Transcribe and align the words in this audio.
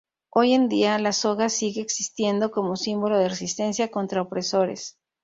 Hoy 0.31 0.53
en 0.53 0.67
día 0.67 0.97
la 0.97 1.13
soga 1.13 1.47
sigue 1.47 1.79
existiendo 1.79 2.49
como 2.49 2.75
símbolo 2.75 3.19
de 3.19 3.29
resistencia 3.29 3.91
contra 3.91 4.23
opresores. 4.23 4.97